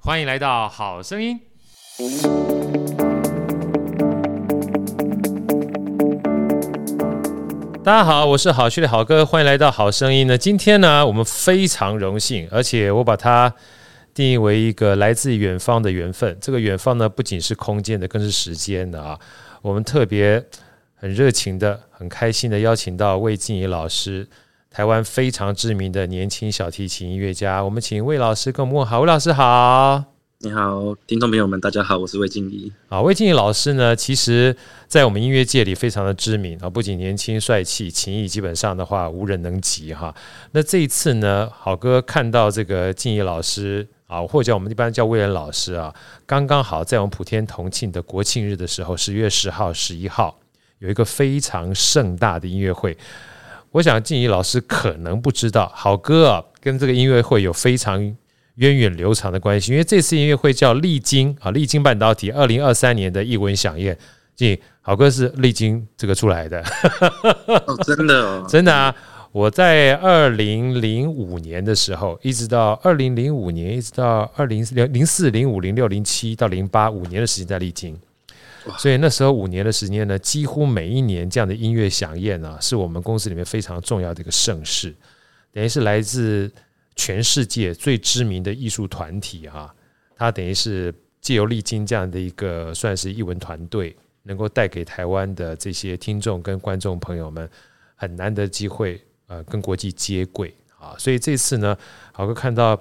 [0.00, 1.38] 欢迎来到好声音。
[7.84, 10.38] 大家好，我是好序列好哥，欢迎来到好声音呢。
[10.38, 13.52] 今天呢，我们非常荣幸，而且我把它
[14.14, 16.36] 定义为一个来自远方的缘分。
[16.40, 19.18] 这个远方呢，不仅是空间的，更是时间的啊。
[19.62, 20.44] 我们特别。
[21.00, 24.26] 很热情的、很开心的邀请到魏静怡老师，
[24.70, 27.64] 台湾非常知名的年轻小提琴音乐家。
[27.64, 29.00] 我们请魏老师跟我们问好。
[29.00, 30.04] 魏老师好，
[30.40, 32.70] 你好，听众朋友们，大家好，我是魏静怡。
[32.88, 34.54] 啊，魏静怡老师呢，其实
[34.86, 40.14] 在我们音乐界里非常的知名啊，不仅年轻帅气，琴艺基本上的话无人能及哈。
[40.52, 45.92] 那这一次呢，好哥看到这个静怡老师啊，或者我们一般叫魏仁老师啊，
[46.26, 50.38] 刚刚好在我们普天同庆的国庆日的时候，十月十号、十一号。
[50.80, 52.96] 有一个非常盛大的音乐会，
[53.70, 58.00] 我想静怡老师可能不知道，好歌啊，跟这个音乐会有非常
[58.54, 59.72] 源远流长的关系。
[59.72, 63.96] 因为这次音乐会叫力晶啊，力晶半导体二零二三年的艺文响宴，
[64.34, 66.62] 静怡好歌是力晶这个出来的，
[67.46, 68.94] 哦，真的哦， 真的啊！
[69.30, 77.94] 我在二零零五年的时候，一直到二零零五年，一直到二零零四、零五、零六、零七到零八五年的时间在力晶。
[78.76, 84.94] 所以那时候五年的时间呢，几乎每一年这样的音乐响宴啊，是我们公司里面非常重要的一个盛事，
[85.52, 86.52] 等于是来自
[86.96, 89.74] 全世界最知名的艺术团体哈，
[90.16, 97.48] 它等于是借由力晶这样的一个算是艺文团队，能够带给台湾的这些听众跟观众朋友们
[97.94, 100.94] 很难得机会，呃，跟国际接轨啊。
[100.98, 101.76] 所以这次呢，
[102.12, 102.80] 好哥看到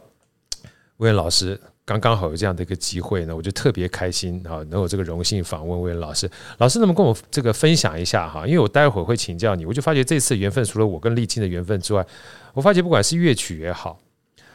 [0.98, 1.60] 魏老师。
[1.88, 6.30] 刚刚好有这样的一个机会呢，我就特别开心啊，能有这个荣幸访问魏老师。
[6.58, 8.46] 老师，能不能跟我这个分享一下哈？
[8.46, 12.06] 因为我待会儿会请教你，我就发觉这次缘分除了我跟力晶的缘分之外，
[12.54, 13.98] 我发觉不管是乐曲也好，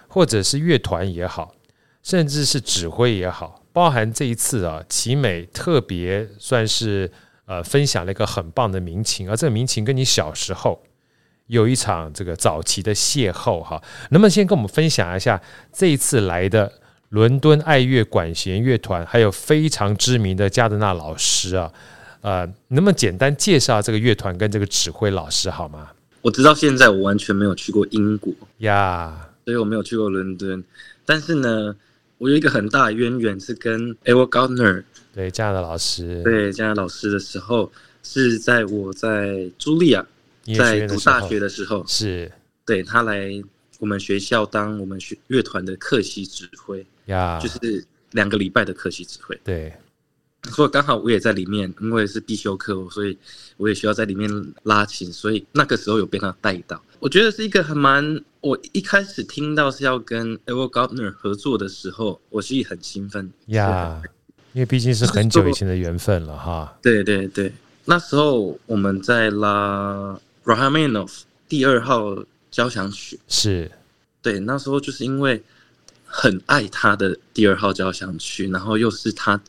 [0.09, 1.55] 或者是乐团也好，
[2.03, 7.11] 甚至是指挥也好，包含这一次啊，奇美特别算是
[7.47, 10.83] 呃分享了一个很棒的民琴，而这个民琴跟你小时候
[11.47, 15.41] 有一场这个早期的邂逅哈，能不能先跟我们分享一下
[15.73, 16.71] 这一次来的？
[17.13, 21.71] 伦敦爱乐管弦乐团，还有非常知名的加德纳老师啊，
[22.23, 25.91] 呃，能不能简单介绍这个乐团跟这个指挥老师好吗？
[26.23, 30.65] 我直到现在我完全没有去过英国呀.所以我没有去过伦敦。
[31.05, 31.77] 但是呢，
[32.17, 34.83] 我有一个很大的渊源是跟 Edward Gardner
[35.15, 37.71] 对加拿大老师，对加拿大老师的时候，
[38.03, 40.07] 是在我在茱莉亚
[40.57, 42.33] 在读大学的时候，是
[42.65, 43.31] 对他来
[43.83, 46.87] 我们学校当我们学乐团的客席指挥。
[47.07, 49.37] 呀、就是两个礼拜的客席指挥。
[49.43, 49.75] 对，
[50.45, 53.19] 所以刚好我也在里面，因为是必修课，所以
[53.57, 54.31] 我也需要在里面
[54.63, 56.81] 拉琴，所以那个时候有被他带到。
[57.01, 58.23] 我觉得是一个很蛮……
[58.41, 63.29] 我一开始听到是要跟 Edward Gardner 合作的时候，我是很兴奋。
[63.47, 64.01] 呀、
[64.53, 66.79] 因为毕竟是很久以前的缘分了哈。
[66.81, 67.53] 对对对，
[67.87, 72.17] 那时候我们在拉 Rachmaninoff 第二号
[72.53, 73.69] 交响曲，是。
[74.23, 75.43] 对，那时候就是因为。
[76.15, 79.41] 很爱他的第二号交响曲，然后又是他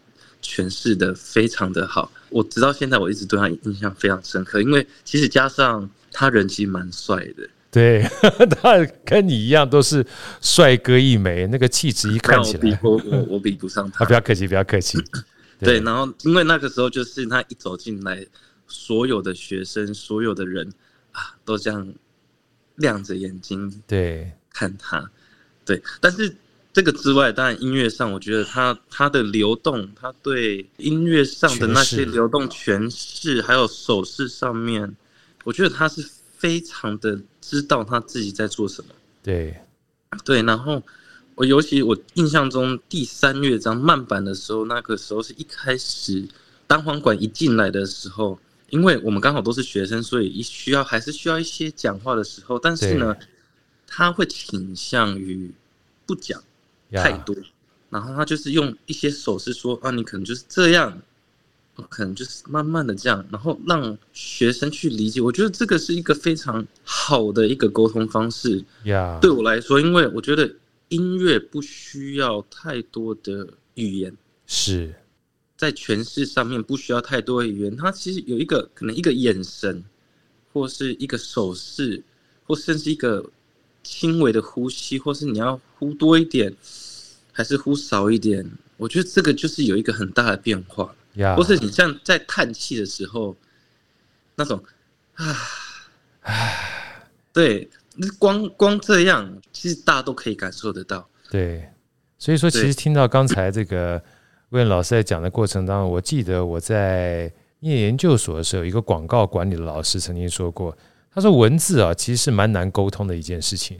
[0.41, 8.01] 诠释的非常的好，我直到现在我一直对他印象非常深刻，因为其实加上他人其实蛮帅的，对，
[8.61, 10.05] 他跟你一样都是
[10.39, 14.97] 帅哥一枚，那个气质一看起来，我我我比不上他， 啊，不要客气，不要客气，
[15.59, 18.25] 对，然后因为那个时候就是他一走进来，
[18.69, 20.71] 所有的学生，所有的人
[21.11, 21.93] 啊，都这样
[22.75, 25.09] 亮着眼睛对看他，
[25.65, 26.35] 对，但是。
[26.75, 34.95] 这个之外，当然音乐上，我觉得他他的流动，他对音乐上的那些流动诠释，还有手势上面，
[35.43, 36.03] 我觉得他是
[36.35, 38.89] 非常的知道他自己在做什么。
[39.21, 39.55] 对，
[40.25, 40.41] 对。
[40.41, 40.81] 然后
[41.35, 46.27] 我尤其我印象中第三乐章慢板的时候，那个时候是一开始
[46.65, 48.39] 单簧管一进来的时候，
[48.73, 53.15] 因为我们刚好都是学生，所以一需要还是需要一些讲话的时候，但是呢，
[53.85, 55.51] 他会倾向于
[56.07, 56.41] 不讲。
[56.95, 57.35] 太多，
[57.89, 61.01] 然后他就是用一些手势说啊，你可能就是这样，
[61.89, 65.19] 可能就是慢慢的这样，然后让学生去理解。
[65.19, 68.63] 我觉得这个是一个非常好的一个沟通方式。
[68.83, 70.47] 呀，对我来说，因为我觉得
[70.89, 74.15] 音乐不需要太多的语言，
[74.45, 74.93] 是
[75.63, 79.83] 在诠释上面不需要太多的语言，它其实有一个可能一个眼神，
[80.51, 82.03] 或是一个手势，
[82.45, 83.23] 或甚至一个
[83.81, 86.53] 轻微的呼吸，或是你要呼多一点，
[87.31, 88.45] 还是呼少一点，
[88.77, 90.93] 我觉得这个就是有一个很大的变化。
[91.13, 93.35] 呀，或是你像在叹气的时候，
[94.35, 94.61] 那种
[95.13, 95.37] 啊，
[96.21, 97.69] 唉， 对。
[98.17, 101.07] 光光这样，其实大家都可以感受得到。
[101.29, 101.69] 对，
[102.17, 104.01] 所以说，其实听到刚才这个
[104.53, 110.77] 威廉老师在讲的过程当中，我记得我在念研究所的时候，一个广告管理的老师曾经说过，
[111.11, 113.79] 他说文字啊，其实是蛮难沟通的一件事情，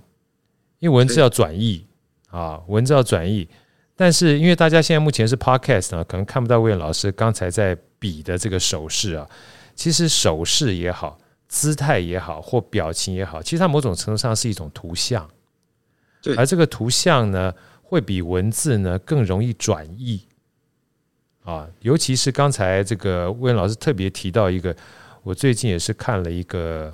[0.80, 1.86] 因为文字要转译
[2.30, 3.48] 啊，文字要转译。
[3.96, 9.30] 但是因为大家现在目前是 podcast 呢，可能看不到魏老师刚才在比的这个手势啊，
[9.76, 11.18] 其实手势也好。
[11.48, 15.30] 姿态也好，或表情也好，其实它某种程度上是一种图像，
[16.36, 17.54] 而这个图像呢，
[17.84, 20.26] 会比文字呢更容易转译
[21.44, 21.68] 啊。
[21.82, 24.76] 尤其是刚才这个威廉老师特别提到一个，
[25.24, 26.94] 我最近也是看了一个，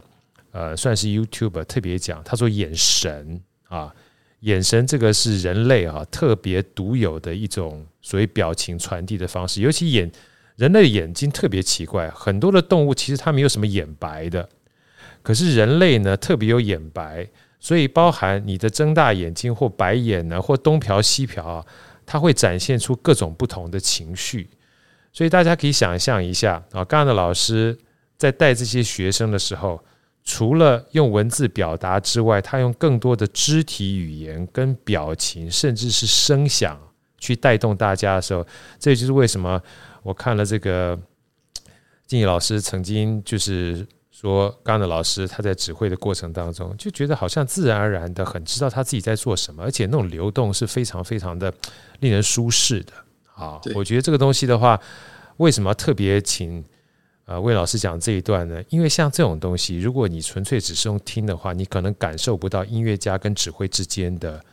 [0.51, 3.93] 呃，算是 YouTube 特别讲，他说眼神啊，
[4.41, 10.11] 眼神这个是人类啊特别独有的一种所谓表情传递的方式，尤其眼。
[10.55, 14.49] 人类眼睛特别奇怪，很多的动物其实它没有什么眼白的，
[15.23, 17.25] 可是人类呢特别有眼白，
[17.61, 21.65] 所以包含你的睁大眼睛或白眼呢，或东瞟西瞟啊，
[22.11, 24.49] 它会展现出各种不同的情绪。
[25.13, 27.77] 所以大家可以想象一下啊，刚刚的老师
[28.17, 29.79] 在带这些学生的时候，
[30.23, 36.75] 除了用文字表达之外，他用更多的肢体语言跟表情，甚至是声响
[37.19, 38.43] 去带动大家的时候，
[38.79, 39.61] 这就是为什么。
[40.01, 40.97] 我看了这个
[42.07, 43.85] 静怡老师曾经就是
[44.19, 51.53] 说，刚刚的老师他在指挥的过程当中，就觉得好像自然而然的很知道他自己在做什么，而且那种流动是非常非常的
[52.01, 52.91] 令人舒适的。
[53.33, 54.77] 啊，我觉得这个东西的话，
[55.37, 56.61] 为什么要特别请
[57.23, 58.61] 呃魏老师讲这一段呢？
[58.67, 64.43] 因为像这种东西，如果你纯粹只是用听的话，你可能感受不到音乐家跟指挥之间的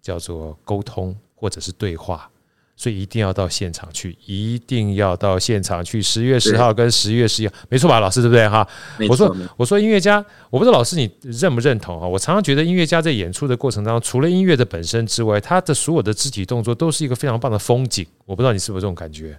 [0.00, 2.30] 叫做沟通或者是对话。
[2.78, 6.00] 所以一定要到现场去，一定要到现场去。
[6.00, 8.66] 十月十号跟十月十一号，没错吧，老师对不对哈？
[9.08, 12.06] 我说我说音乐家，我不知道老师你认不认同啊？
[12.06, 18.06] 我常常觉得音乐家在演出的过程当中，除了音乐的本身之外，他的所有的肢体动作都是一个非常棒的风景。
[18.24, 19.36] 我不知道你是不是这种感觉？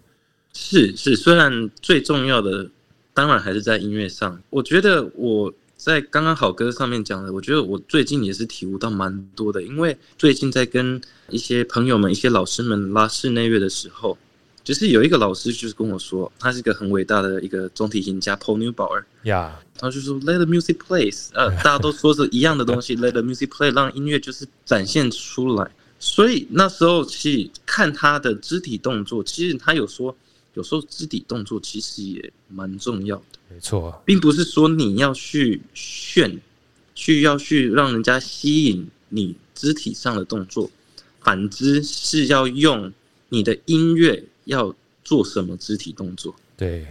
[0.54, 2.70] 是是，虽然最重要的
[3.14, 4.38] 当然还是在音乐上。
[4.50, 5.50] 我觉得我。
[5.80, 11.00] 在刚刚好歌上面讲的，我觉得我最近也是体悟到蛮多的，因为最近在跟
[11.30, 14.18] 一些朋友们、一些老师们拉室内乐的时候，
[14.62, 25.72] 就是有一个老师就是跟我说，他是一个很伟大的一个中提琴家 Paul Newbauer，呀，他就说 Let the music play，呃，大家都说是一样的东西，Let the music play，让音乐就是展现出来。
[25.98, 30.14] 所以那时候去看他的肢体动作，其实他有说。
[30.60, 36.38] 有时候肢体动作其实也蛮重要的，没错，并不是说你要去炫，
[36.94, 40.70] 去要去让人家吸引你肢体上的动作，
[41.22, 42.92] 反之是要用
[43.30, 46.36] 你的音乐要做什么肢体动作。
[46.58, 46.86] 对，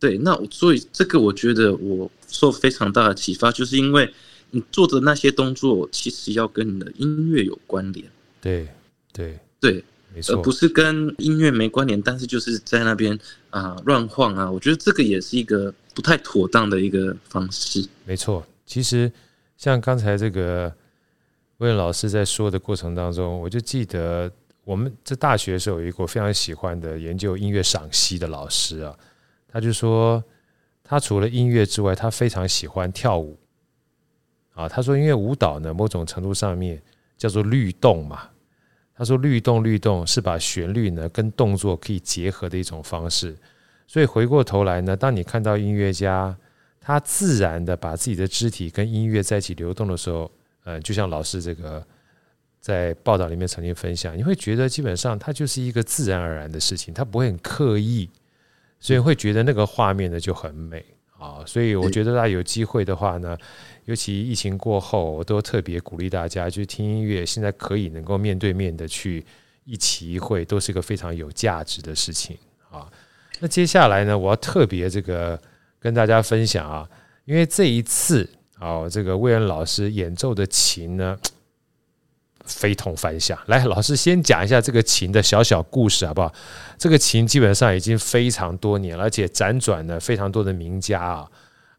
[0.00, 4.10] 对，那所以这个我觉得我受非常大的启发，就是因为
[4.52, 8.10] 你做的那些动作其实要跟你的音乐有关联。
[8.40, 8.66] 对，
[9.12, 9.84] 对，对。
[10.28, 13.18] 而不是跟音乐没关联，但是就是在那边
[13.50, 17.86] 啊乱晃啊，我觉得这个也是一个不太妥当的一个方式。
[18.04, 19.10] 没错，其实
[19.56, 20.72] 像刚才这个
[21.58, 24.30] 魏老师在说的过程当中，我就记得
[24.64, 28.94] 我们在大学的时候有一个非常喜欢的研究音乐赏析的老师啊，
[29.48, 30.22] 他就说
[30.82, 33.38] 他除了音乐之外，他非常喜欢跳舞
[34.54, 34.68] 啊。
[34.68, 36.82] 他说，因为舞蹈呢，某种程度上面
[37.18, 38.28] 叫做律动嘛。
[38.96, 43.36] 他说：“律动，律动是把旋律呢跟动作可以结合的一种方式。
[43.86, 46.34] 所以回过头来呢，当你看到音乐家
[46.80, 50.32] 他自然的把自己的肢体跟音乐在一起流动的时候，
[50.64, 51.86] 呃，就像老师这个
[52.58, 58.08] 在报道里面曾经分享，你会觉得基本上它就是一个自然而然的事情，它不会很刻意，
[58.80, 60.82] 所以会觉得那个画面呢就很美。”
[61.18, 63.36] 啊，所以我觉得大家有机会的话呢，
[63.86, 67.24] 尤其疫情过后，我都特别鼓励大家去听音乐。
[67.24, 69.24] 现在可以能够面对面的去
[69.64, 72.36] 一起一会，都是一个非常有价值的事情
[72.70, 72.86] 啊。
[73.40, 75.40] 那接下来呢，我要特别这个
[75.80, 76.88] 跟大家分享啊，
[77.24, 81.18] 因为这一次啊，这个威廉老师演奏的琴呢。
[82.46, 83.38] 非同凡响。
[83.46, 86.32] 来，老师先讲一下这个琴的小小故事，好不好？
[86.78, 91.26] 这个琴基本上已经非常多年了，而且辗转了非常多的名家啊，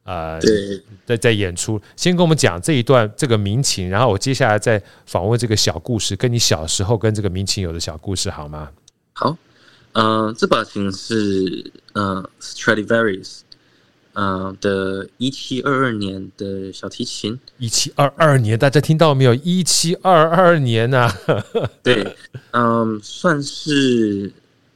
[0.04, 0.40] 呃，
[1.06, 1.82] 在在演出。
[1.96, 8.70] 先跟我们讲这一段这个民琴，然后我接下来再访问这个小故事，跟你小时候跟这个民琴有的小故事，好吗？
[9.14, 9.38] 好，
[9.94, 13.40] 嗯、呃，这把琴是呃 Stradivarius。
[14.20, 19.34] 嗯的，一七二二年的小提琴，一七二二年，大家听到没有？
[19.36, 21.44] 一七二二年呐、啊，
[21.84, 22.16] 对，
[22.50, 24.34] 嗯，算是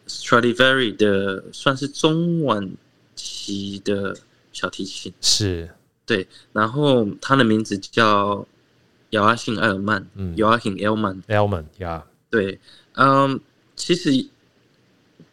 [0.07, 2.71] Stradivari 的，算是中晚
[3.15, 4.15] 期的
[4.53, 5.67] 小提琴，是，
[6.05, 8.45] 对，然后他的名字叫
[9.10, 12.60] 姚阿信·埃尔曼，嗯，姚阿信·埃尔曼，埃尔曼，呀，对，
[12.93, 13.39] 嗯，
[13.75, 14.27] 其实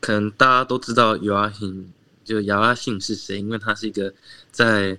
[0.00, 1.92] 可能大家都知道姚阿信。
[2.28, 3.38] 就姚阿信是谁？
[3.38, 4.12] 因为他是一个
[4.52, 4.96] 在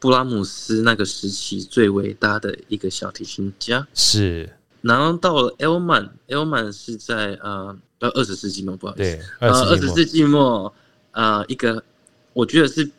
[0.00, 3.86] 布拉姆斯那个时期最伟大的一个小提琴家。
[3.94, 4.50] 是，
[4.82, 10.74] 然后到了 Elman，Elman 是在呃二十世纪末，不好意思，呃，二十世纪末，
[11.12, 11.82] 呃，一个
[12.34, 12.90] 我觉得是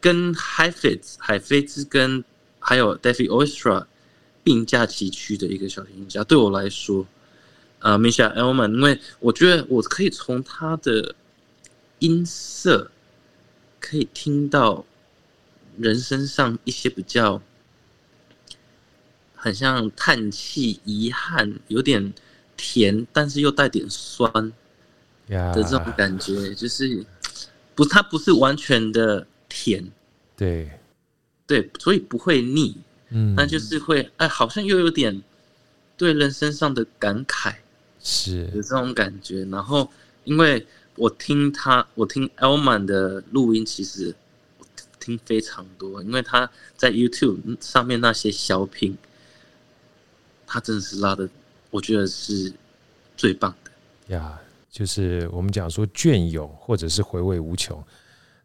[0.00, 2.22] 跟 Heifetz 海菲兹跟
[2.58, 3.86] 还有 David Oistrakh
[4.42, 6.22] 并驾齐驱的一个小提琴家。
[6.24, 7.06] 对我来说，
[7.78, 11.14] 呃，Michael Elman，因为我觉得我可以从他的
[12.00, 12.90] 音色
[13.78, 14.84] 可以听到
[15.78, 17.40] 人身上一些比较
[19.34, 22.12] 很像叹气、遗憾，有点
[22.56, 24.30] 甜，但是又带点酸
[25.28, 27.04] 的这种感觉.就是
[27.74, 29.90] 不，它不是完全的甜，
[30.36, 30.70] 对，
[31.46, 32.76] 对，所以不会腻，
[33.10, 35.22] 嗯，那就是会，哎，好像又有点
[35.96, 37.54] 对人身上的感慨，
[38.02, 39.90] 是有这种感觉，然后
[40.24, 40.66] 因为。
[41.00, 44.14] 我听他，我听 Elman 的录音，其实
[44.58, 44.66] 我
[45.00, 48.98] 听非常多，因为他在 YouTube 上面那些小品，
[50.46, 51.26] 他真的是拉的，
[51.70, 52.52] 我觉得是
[53.16, 54.38] 最棒的呀。
[54.70, 57.82] 就是我们讲说隽永，或者是回味无穷。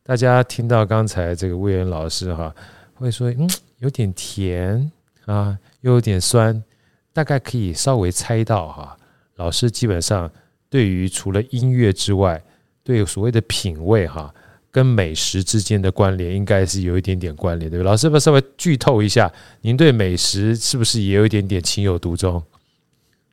[0.02, 2.56] 大家听到刚才这个魏源老师哈，
[2.94, 4.90] 会说嗯，有点甜
[5.26, 6.64] 啊，又有点酸，
[7.12, 8.98] 大概可以稍微猜到哈。
[9.36, 10.32] 老师基本上。
[10.70, 12.44] 对于除了音乐之外，
[12.84, 14.34] 对所谓的品味哈，
[14.72, 17.86] 跟美食之间的关联，应该是有一点点关联，对吧？
[17.86, 19.32] 老师，要不要稍微剧透一下，
[19.62, 22.44] 您对美食是不是也有一点点情有独钟？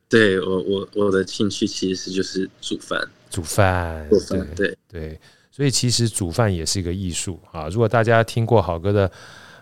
[0.08, 5.20] 对我，我我的兴趣其实是就是煮饭，煮饭，煮饭，对对，
[5.50, 7.68] 所以其实煮饭也是一个艺术啊。
[7.68, 9.10] 如果大家听过好哥的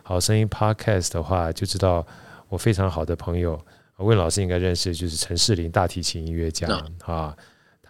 [0.03, 2.07] 好声音 Podcast 的话，就知道
[2.49, 3.61] 我非常好的朋友
[3.99, 6.67] 魏老师应该认识，就是陈世林大提琴音乐家
[7.05, 7.37] 啊。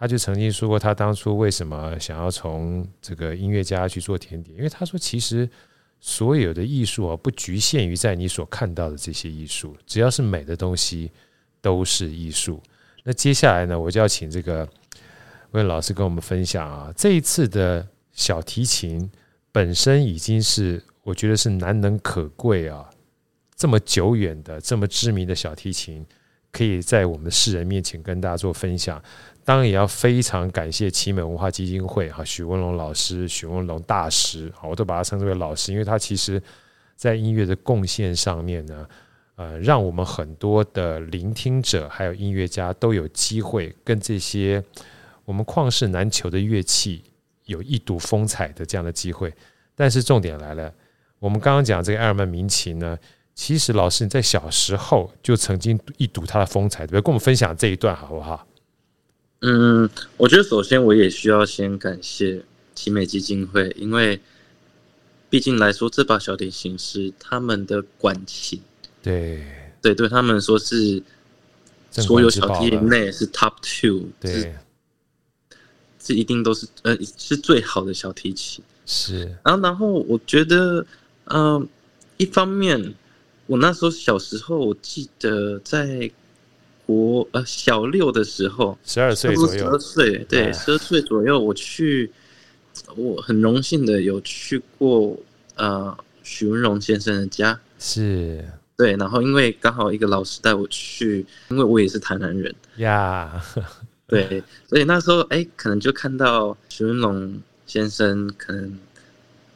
[0.01, 4.57] 他就曾经说过，他当初为什么想要从这个音乐家去做甜点？
[4.57, 5.47] 因为他说，其实
[5.99, 11.11] 所有的艺术啊，不局限于在你所看到的这些艺术，只要是美的东西
[11.61, 12.59] 都是艺术。
[13.03, 14.67] 那接下来呢，我就要请这个
[15.51, 19.07] 魏老师跟我们分享啊，这一次的小提琴
[19.51, 22.89] 本身已经是我觉得是难能可贵啊，
[23.55, 26.03] 这么久远的、这么知名的小提琴，
[26.51, 29.01] 可以在我们世人面前跟大家做分享。
[29.43, 36.41] 当然也要非常感谢奇美文化基金会哈，许文龙老师、许文龙大师，我都把他称之为老师，因为他其实
[36.95, 38.87] 在音乐的贡献上面呢，
[39.35, 44.63] 呃，让我们很多的聆听者还有音乐家都有机会跟这些
[45.25, 47.03] 我们旷世难求的乐器
[47.45, 49.33] 有一睹风采的这样的机会。
[49.73, 50.71] 但是重点来了，
[51.17, 52.95] 我们刚刚讲这个埃尔曼民琴呢，
[53.33, 57.01] 其实老师你在小时候就曾经一睹他的风采，对不对？
[57.01, 58.47] 跟我们分享这一段好不好？
[59.39, 62.43] 嗯，我觉得首先我也需要先感谢
[62.75, 64.19] 奇美基金会，因为
[65.29, 68.61] 毕竟来说这把小提琴是他们的管琴，
[69.01, 69.43] 对
[69.81, 71.01] 对对，他们说是
[71.89, 74.53] 所有小提琴内是 top two，对，
[75.97, 79.25] 这一定都是呃是最好的小提琴，是。
[79.43, 80.85] 然后然后我觉得，
[81.25, 81.67] 嗯、呃，
[82.17, 82.93] 一方面
[83.47, 86.11] 我那时候小时候，我记得在。
[86.87, 92.11] 我呃小六的时候，十二岁左右，十二岁对，十二岁左右，我去，
[92.97, 95.17] 我很荣幸的有去过
[95.55, 98.43] 呃许文荣先生的家，是
[98.75, 103.63] 对，然后因为刚好一个老师带我去，因为我也是台南人呀，yeah.
[104.07, 108.77] 对，所以那时候哎、欸，可能就看到许文龙先生可能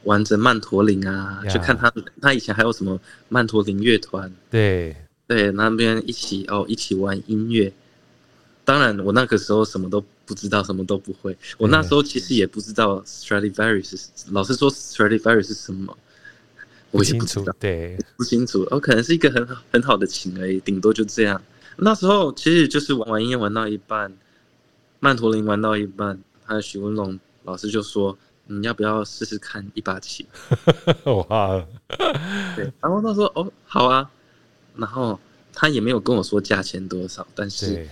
[0.05, 4.95] 玩着曼陀林啊.去看他他以前还有什么曼陀林乐团，对。
[5.27, 7.73] 对，那边一起哦，一起玩音乐。
[8.63, 11.35] 当然，我那个时候什么都不知道，什么都不会。
[11.57, 15.97] 我那时候其实也不知道 Stradivarius 是，老师说 Stradivarius 是什么，
[16.91, 18.67] 我也不知道，对，不清楚。
[18.69, 21.41] 哦，可能是一个很很好的琴而已，顶多就这样。
[21.77, 24.15] 那时候其实就是玩玩音乐玩到一半，
[24.99, 28.15] 曼陀林玩到一半，还有许文龙老师就说
[28.47, 30.25] ：“你要不要试试看一把琴？
[31.27, 31.65] 哇，
[32.55, 34.09] 对，然后他说哦，好啊，
[34.75, 35.19] 然后
[35.53, 37.87] 他也没有跟我说价钱多少，但是。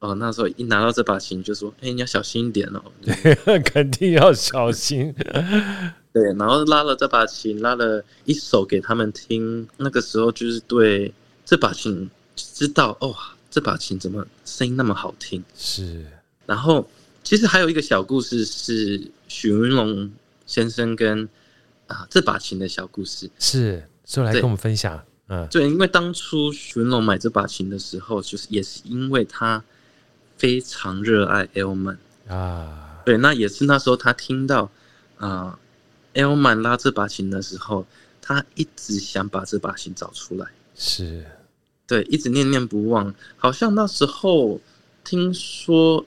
[0.00, 2.80] 哦，那时候一拿到这把琴就说：“哎、欸，你要小心一点哦。
[3.66, 5.12] ”肯定要小心。
[6.14, 9.68] 对，然后拉了这把琴，拉了一首给他们听。
[9.76, 11.12] 那个时候就是对
[11.44, 13.12] 这把琴知道哦，
[13.50, 15.42] 这把琴怎么声音那么好听？
[15.56, 16.06] 是。
[16.46, 16.88] 然后
[17.28, 20.10] 其实还有一个小故事是许文龙
[20.46, 21.28] 先生跟
[21.86, 23.28] 啊这把琴的小故事。
[23.38, 24.98] 是，说来跟我们分享。
[25.26, 29.62] 嗯，对，因为当初许文龙买这把琴的时候，就是也是因为他。
[30.38, 31.96] 非常热爱 Elman
[32.28, 34.70] 啊，对，那也是那时候他听到
[35.16, 35.58] 啊
[36.14, 37.84] Elman 拉这把琴的时候，
[38.22, 41.26] 他一直想把这把琴找出来，是，
[41.88, 43.12] 对，一直念念不忘。
[43.36, 44.60] 好像那时候
[45.02, 46.06] 听说，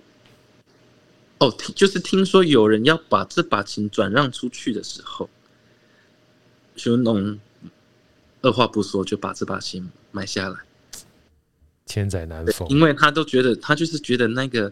[1.42, 5.28] 哦，听就是听说有人要把这把琴转让出去的时候，
[6.76, 7.40] 熊农
[8.44, 10.60] 二话不说就把这把琴买下来。
[11.88, 14.72] 千载难逢，因为他都觉得他就是觉得那个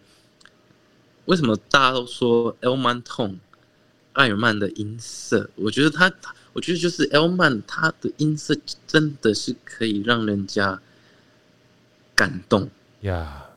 [1.25, 3.37] 为什么大家都说 Elman tone
[4.13, 6.13] 艾尔曼的音色，我觉得他，
[6.53, 10.79] 我觉得就是 Elman 他的音色真的是可以让人家
[12.13, 12.69] 感动
[13.01, 13.47] 呀。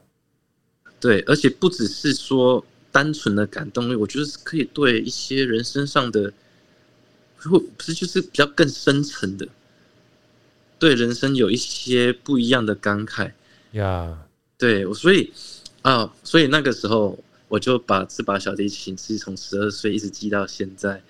[0.98, 6.32] 对，而且不只是说单纯的感动力，我觉得是可以对一些人身上的，
[7.38, 9.48] 或不是就是比较更深层的，
[10.78, 13.32] 对人生有一些不一样的感慨。
[13.72, 14.18] 呀.
[14.58, 15.32] 对，所以
[15.80, 17.18] 啊，所以那个时候
[17.48, 21.02] 我就把这把小提琴是从十二岁一直记到现在，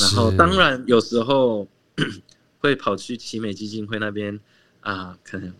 [0.00, 1.68] 然后当然有时候
[2.58, 4.40] 会跑去奇美基金会那边
[4.80, 5.52] 啊，可能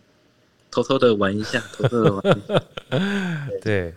[0.69, 2.63] 偷偷的玩一下，偷偷的玩一下。
[3.61, 3.93] 对，对，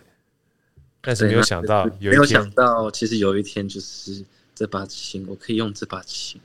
[1.03, 6.41] 但是没有想到，没有想到，其实有一天就是这把琴，我可以用这把琴，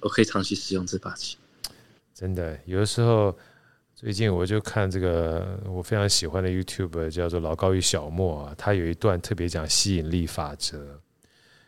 [0.00, 1.38] 我可以长期使用这把琴。
[2.12, 3.34] 真的，有的时候。
[3.94, 10.98] 最近我就看这个我非常喜欢的 YouTube，叫做老高与小莫啊，他有一段特别讲吸引力法则，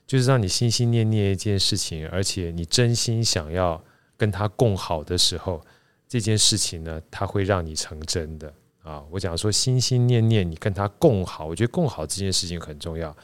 [0.05, 3.81] 就是让你心心念念一件事情，而且你真心想要
[4.17, 5.65] 跟他共好的时候，
[6.09, 8.53] 这件事情呢，它会让你成真的
[8.85, 9.03] 啊。
[9.11, 13.17] 我讲说心心念念你跟他共好，我觉得共好这件事情很重要。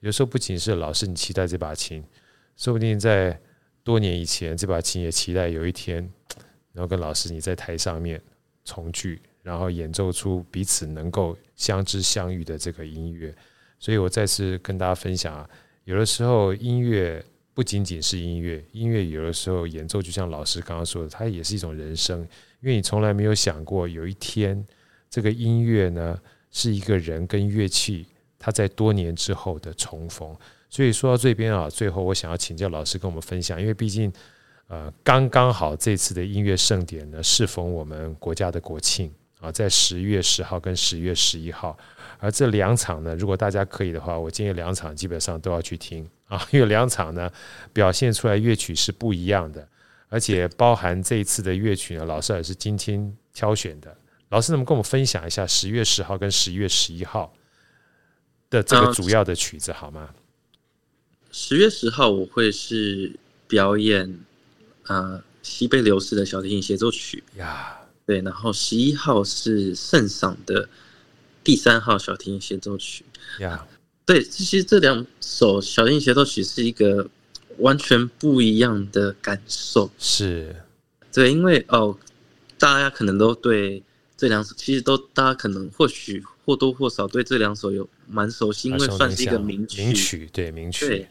[0.00, 2.04] 有时候不仅是老师你期待这把琴，
[2.58, 3.40] 说不定在
[3.82, 6.06] 多年以前这把琴也期待有一天，
[6.74, 8.20] 然后跟老师你在台上面。
[8.66, 13.30] 重聚，然后演奏出彼此能够相知相遇的这个音乐，
[13.78, 15.46] 所以我再次跟大家分享啊，
[15.84, 17.22] 有的时候音乐
[17.52, 22.20] 不仅仅是音乐，音乐有的时候演奏就像老师刚刚说的，它也是一种人生，
[22.62, 24.66] 因为你从来没有想过有一天
[25.14, 26.18] 这个音乐呢
[26.50, 28.04] 是一个人跟乐器，
[28.36, 30.36] 它在多年之后的重逢。
[30.68, 34.12] 所以说到这边啊，最后我想要请教老师跟我们分享，因为毕竟。
[34.66, 41.76] 呃，刚刚好这次的音乐盛典呢，适逢我们国家的国庆啊，在十月十号跟十月十一号，
[42.18, 47.30] 而这两场呢，如果大家可以的话，我建议两场基本上都要去听啊， 因为两场呢
[47.74, 49.68] 表现出来乐曲是不一样的，
[50.08, 53.94] 而且包含这一次的乐曲呢，老师也是精心挑选的。
[54.30, 57.32] 老师，能不能跟我们分享一下十月十号跟十一月十一号
[58.50, 60.10] 的这个主要的曲子好吗？
[61.30, 64.20] 十月十号我会是表演。
[64.86, 70.68] 呃，西贝流士的小提琴协奏曲呀对，然后十一号是圣桑的
[71.42, 73.02] 第三号小提琴协奏曲
[73.38, 73.66] 呀.
[74.04, 77.08] 对，其实这两首小提琴协奏曲是一个
[77.56, 80.54] 完全不一样的感受，是，
[81.10, 81.96] 对，因为哦，
[82.58, 83.82] 大家可能都对
[84.16, 91.08] 这两首，其实都大家可能或许或多或少对这两首有蛮熟悉，因为算是一个名曲，名曲，对，名曲，对，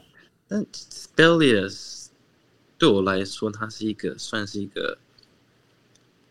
[0.47, 2.05] 但 Sibelius
[2.77, 4.97] 对我来说，它是一个算是一个，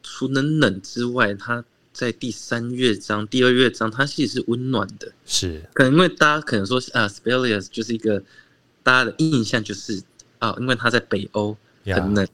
[0.03, 5.13] 除了冷之外，它在第三乐章、第二乐章，它其实是温暖的。
[5.27, 8.23] 是，可能因为大家可能说啊，Sibelius 就是一个
[8.83, 10.03] 大家的印象就是
[10.39, 12.27] 啊，因为他在北欧很冷.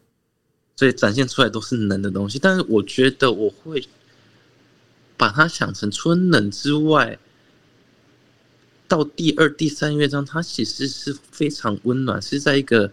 [0.77, 2.39] 所以展现出来都是冷的东西。
[2.39, 3.85] 但是我觉得我会
[5.19, 7.19] 把它想成春冷之外，
[8.87, 12.91] 到第二、第三乐章，它其实是非常温暖，是在一个。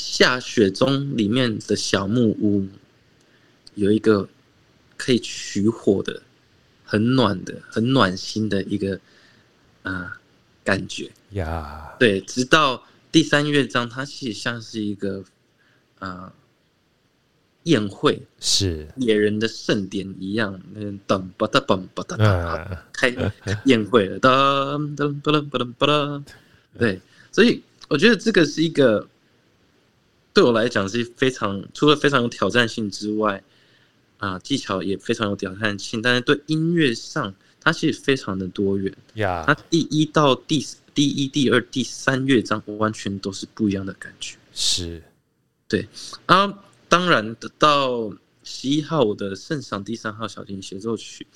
[0.00, 2.68] 下雪中，里面的小木屋
[3.74, 4.28] 有一个
[4.96, 6.22] 可以取火的、
[6.84, 8.94] 很暖的、很暖心的一个
[9.82, 10.12] 啊、呃、
[10.62, 11.96] 感觉呀。
[11.98, 15.24] 对，直到第三乐章，它其实像是一个
[15.98, 16.32] 啊、呃、
[17.68, 23.14] 宴会，是野人的盛典一样，那噔吧哒嘣吧哒哒，开
[23.64, 26.24] 宴会了，噔噔吧哒吧哒吧哒。
[26.78, 27.00] 对，
[27.30, 29.06] 所以我觉得这个是一个
[30.32, 33.42] 对我来讲是非常除了非常有挑战性之外，
[34.18, 38.94] 啊、呃，技巧也非常有挑战性，但是对音乐上它其实非常的多元。
[39.14, 44.36] 呀，它第一到第第一、第二、第三乐章完全都是不一样的感觉。
[44.52, 45.02] 是，
[45.68, 45.88] 对
[46.26, 46.46] 啊，
[46.88, 51.26] 当然到十一号我的圣赏第三号小提琴协奏曲，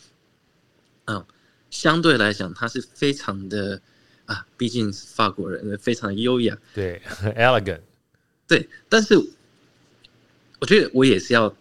[1.07, 1.25] 嗯，
[1.71, 3.81] 相对来讲它是非常的。
[4.25, 7.03] 啊，毕竟是法国人，非常的优雅，对
[7.37, 7.81] ，elegant，
[8.47, 8.67] 对。
[8.89, 9.19] 但是
[10.61, 11.53] 我觉得我也是要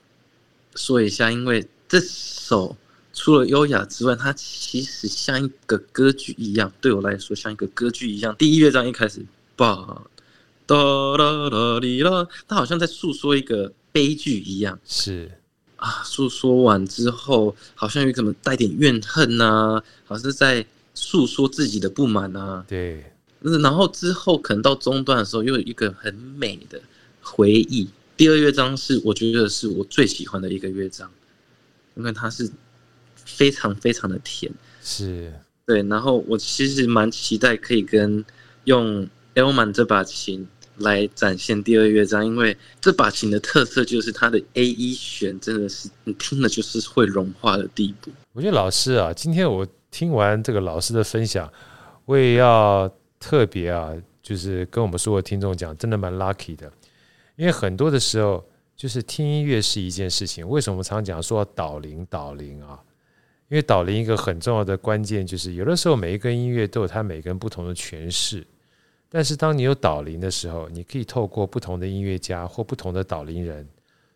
[0.75, 2.77] 说一下，因为这首
[3.13, 8.35] 除了优雅之外，它其实像一个歌剧一样，对我来说像一个歌剧一样。
[8.37, 9.25] 第一乐章一开始，
[9.55, 10.03] 吧，
[10.67, 10.75] 哒
[11.17, 14.79] 哒哒哩啦，它好像在诉说一个悲剧一样。
[14.85, 15.31] 是
[15.77, 20.65] 啊，诉说完之后，好像有什么带点怨恨呐、啊，好像是在。
[20.93, 23.01] 诉说自己的不满啊，对，
[23.39, 26.79] 那然后之后可能到中段的时候，又有一个很美的
[27.21, 27.87] 回忆。
[28.17, 31.09] 第二乐章是我觉得是我最喜欢的一个乐章，
[31.95, 32.51] 因为它是
[33.15, 34.51] 非常非常的甜，
[34.83, 35.33] 是
[35.65, 35.81] 对。
[35.83, 38.23] 然后我其实蛮期待可以跟
[38.65, 40.45] 用 Elman 这把琴
[40.81, 48.11] 来展现第二乐章，因为这把琴的特色就是它的 A 一弦真的是你听了就是会融化的地步。
[48.33, 49.67] 我觉得老师啊，今天我。
[49.93, 51.51] 听完这个老师的分享，
[52.05, 52.89] 我也要
[53.19, 53.91] 特别啊，
[54.23, 56.71] 就是跟我们所有听众讲，真的蛮 lucky 的，
[57.35, 58.41] 因为很多的时候，
[58.73, 60.47] 就是听音乐是一件事情。
[60.47, 62.79] 为什么我常讲说导聆导聆啊？
[63.49, 68.47] 因为导聆一个很重要的关键就是，有的时候每一个音乐都有它每个人不同的诠释，
[69.13, 73.67] 但是当你有导聆的时候，你可以透过不同的音乐家或不同的导聆人，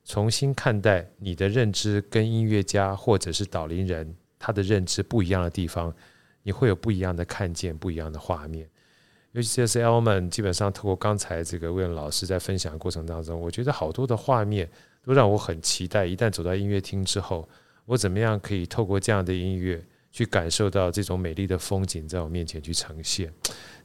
[0.06, 4.16] 重新看待你的认知，跟音乐家或者是导聆人。
[4.40, 5.94] 他的认知不一样的地方，
[6.44, 8.70] 你会有不一样的看见，不一样的画面。
[9.32, 14.70] 尤其是 Elman，基本上透过刚才这个威廉老师在分享的过程当中，我觉得好多的画面
[15.04, 16.06] 都让我很期待。
[16.06, 17.50] 一旦走到音乐厅之后，
[17.86, 23.34] 我怎么样可以透过这样的音乐去感受到这种美丽的风景在我面前去呈现？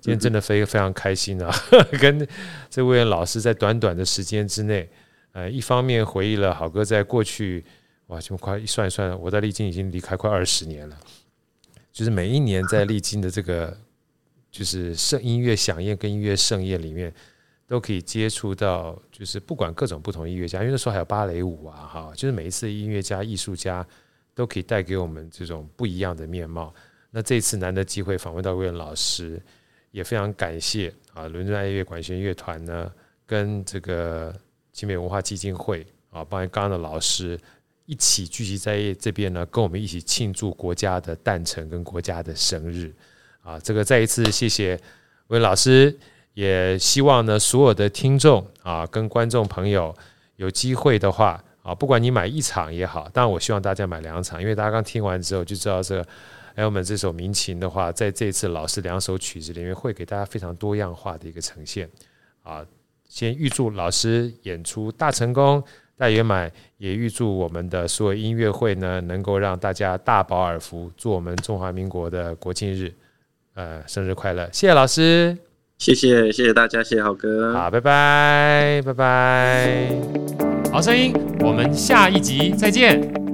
[0.01, 1.55] 今天真的非非常开心啊！
[2.01, 2.27] 跟
[2.71, 4.89] 这位老师在短短的时间之内，
[5.33, 7.65] 呃，一方面回忆了好哥在过去。
[8.07, 10.99] 哇，这么快一算一算，我在丽晶已经离开快二十年了。
[11.93, 13.77] 就是每一年在丽晶的这个，
[14.51, 17.13] 就是盛音乐响宴跟音乐盛宴里面，
[17.69, 23.87] 都可以接触到，就是不管各种不同音乐家，因为那时候还有芭蕾舞啊，哈，就是每一次音乐家、艺术家
[24.35, 26.75] 都可以带给我们这种不一样的面貌。
[27.13, 29.41] 那这次难得机会访问到魏源老师，
[29.91, 32.91] 也非常感谢啊，伦敦爱乐管弦乐团呢，
[33.27, 34.35] 跟这个
[34.73, 37.39] 清美文化基金会啊，包括刚刚的老师。
[37.87, 42.95] 一起聚集在这边呢，跟我们一起庆祝国家的诞辰跟国家的生日
[43.43, 43.59] 啊！
[43.59, 44.79] 这个再一次谢谢
[45.27, 45.99] 威老师，
[46.35, 49.93] 也希望呢所有的听众啊跟观众朋友
[50.37, 56.07] 有机会的话啊，不管你买一场也好，但我希望大家买两场，因为大家刚听完之后就知道这个
[56.61, 61.89] Elman 这首民琴的话，在这次老师两首曲子里面会给大家非常多样化的一个呈现
[62.43, 62.65] 啊！
[63.09, 65.63] 先预祝老师演出大成功。
[65.97, 72.91] 大圆满，也预祝我们的所有音乐会呢，能够让大家大饱耳福，祝我们中华民国的国庆日，
[73.53, 74.47] 呃，生日快乐！
[74.51, 75.37] 谢谢老师，
[75.77, 79.91] 谢谢谢谢大家，谢谢好哥，好，拜拜拜拜，
[80.73, 83.30] 好声音，我们下一集再见。